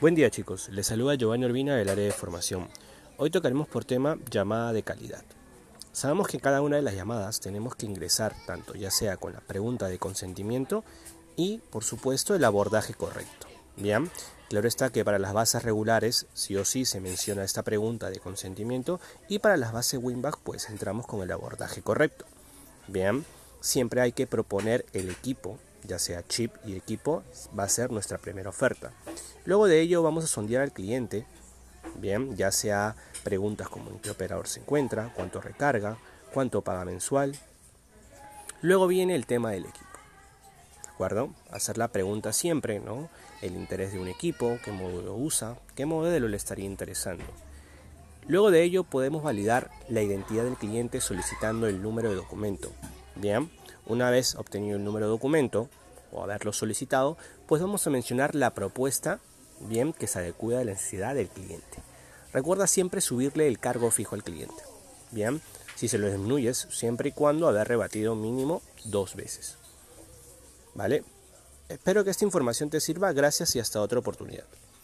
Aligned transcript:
Buen 0.00 0.14
día 0.14 0.30
chicos, 0.30 0.70
les 0.70 0.86
saluda 0.86 1.14
Giovanni 1.14 1.44
Urbina 1.44 1.76
del 1.76 1.90
área 1.90 2.06
de 2.06 2.10
formación. 2.10 2.68
Hoy 3.18 3.28
tocaremos 3.28 3.68
por 3.68 3.84
tema 3.84 4.16
llamada 4.30 4.72
de 4.72 4.82
calidad. 4.82 5.22
Sabemos 5.92 6.26
que 6.26 6.38
en 6.38 6.42
cada 6.42 6.62
una 6.62 6.76
de 6.76 6.82
las 6.82 6.94
llamadas 6.94 7.40
tenemos 7.40 7.76
que 7.76 7.84
ingresar 7.84 8.34
tanto 8.46 8.74
ya 8.74 8.90
sea 8.90 9.18
con 9.18 9.34
la 9.34 9.40
pregunta 9.40 9.88
de 9.88 9.98
consentimiento 9.98 10.84
y 11.36 11.58
por 11.58 11.84
supuesto 11.84 12.34
el 12.34 12.44
abordaje 12.44 12.94
correcto. 12.94 13.46
Bien, 13.76 14.10
claro 14.48 14.66
está 14.68 14.88
que 14.88 15.04
para 15.04 15.18
las 15.18 15.34
bases 15.34 15.64
regulares 15.64 16.24
sí 16.32 16.56
o 16.56 16.64
sí 16.64 16.86
se 16.86 17.02
menciona 17.02 17.44
esta 17.44 17.62
pregunta 17.62 18.08
de 18.08 18.20
consentimiento 18.20 19.00
y 19.28 19.40
para 19.40 19.58
las 19.58 19.74
bases 19.74 20.00
Winback 20.02 20.38
pues 20.42 20.70
entramos 20.70 21.06
con 21.06 21.20
el 21.20 21.30
abordaje 21.30 21.82
correcto. 21.82 22.24
Bien, 22.88 23.26
siempre 23.60 24.00
hay 24.00 24.12
que 24.12 24.26
proponer 24.26 24.86
el 24.94 25.10
equipo 25.10 25.58
ya 25.84 25.98
sea 25.98 26.26
chip 26.26 26.54
y 26.64 26.76
equipo, 26.76 27.22
va 27.58 27.64
a 27.64 27.68
ser 27.68 27.90
nuestra 27.90 28.18
primera 28.18 28.50
oferta. 28.50 28.92
Luego 29.44 29.66
de 29.66 29.80
ello 29.80 30.02
vamos 30.02 30.24
a 30.24 30.28
sondear 30.28 30.62
al 30.62 30.72
cliente, 30.72 31.26
bien, 31.96 32.36
ya 32.36 32.52
sea 32.52 32.96
preguntas 33.24 33.68
como 33.68 33.90
en 33.90 33.98
qué 33.98 34.10
operador 34.10 34.48
se 34.48 34.60
encuentra, 34.60 35.12
cuánto 35.14 35.40
recarga, 35.40 35.98
cuánto 36.32 36.62
paga 36.62 36.84
mensual. 36.84 37.36
Luego 38.62 38.86
viene 38.86 39.14
el 39.14 39.26
tema 39.26 39.50
del 39.50 39.64
equipo. 39.64 39.86
¿De 40.82 40.88
acuerdo? 40.90 41.34
Hacer 41.50 41.78
la 41.78 41.88
pregunta 41.88 42.32
siempre, 42.32 42.78
¿no? 42.78 43.08
El 43.40 43.56
interés 43.56 43.92
de 43.92 43.98
un 43.98 44.08
equipo, 44.08 44.58
qué 44.64 44.70
módulo 44.70 45.16
usa, 45.16 45.56
qué 45.74 45.86
modelo 45.86 46.28
le 46.28 46.36
estaría 46.36 46.66
interesando. 46.66 47.24
Luego 48.28 48.50
de 48.50 48.62
ello 48.62 48.84
podemos 48.84 49.22
validar 49.22 49.70
la 49.88 50.02
identidad 50.02 50.44
del 50.44 50.56
cliente 50.56 51.00
solicitando 51.00 51.66
el 51.66 51.82
número 51.82 52.10
de 52.10 52.16
documento. 52.16 52.70
Bien, 53.16 53.50
una 53.86 54.10
vez 54.10 54.34
obtenido 54.36 54.76
el 54.76 54.84
número 54.84 55.06
de 55.06 55.10
documento 55.10 55.68
o 56.12 56.22
haberlo 56.22 56.52
solicitado, 56.52 57.16
pues 57.46 57.60
vamos 57.62 57.86
a 57.86 57.90
mencionar 57.90 58.34
la 58.34 58.50
propuesta 58.50 59.20
bien 59.60 59.92
que 59.92 60.06
se 60.06 60.18
adecue 60.18 60.56
a 60.56 60.64
la 60.64 60.72
necesidad 60.72 61.14
del 61.14 61.28
cliente. 61.28 61.78
Recuerda 62.32 62.66
siempre 62.66 63.00
subirle 63.00 63.48
el 63.48 63.58
cargo 63.58 63.90
fijo 63.90 64.14
al 64.14 64.22
cliente. 64.22 64.62
Bien, 65.10 65.40
si 65.74 65.88
se 65.88 65.98
lo 65.98 66.08
disminuyes 66.08 66.68
siempre 66.70 67.08
y 67.08 67.12
cuando 67.12 67.48
haber 67.48 67.66
rebatido 67.66 68.14
mínimo 68.14 68.62
dos 68.84 69.16
veces. 69.16 69.56
¿Vale? 70.74 71.04
Espero 71.68 72.04
que 72.04 72.10
esta 72.10 72.24
información 72.24 72.70
te 72.70 72.80
sirva. 72.80 73.12
Gracias 73.12 73.54
y 73.56 73.60
hasta 73.60 73.80
otra 73.80 73.98
oportunidad. 73.98 74.44